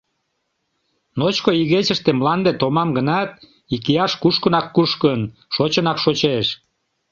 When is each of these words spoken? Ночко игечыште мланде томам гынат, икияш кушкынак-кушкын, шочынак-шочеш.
Ночко 1.19 1.51
игечыште 1.61 2.09
мланде 2.19 2.51
томам 2.61 2.89
гынат, 2.97 3.29
икияш 3.75 4.11
кушкынак-кушкын, 4.21 5.21
шочынак-шочеш. 5.55 6.47